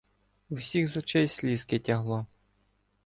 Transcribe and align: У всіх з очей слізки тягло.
У 0.49 0.55
всіх 0.61 0.87
з 0.93 0.97
очей 1.05 1.27
слізки 1.27 1.79
тягло. 1.79 2.25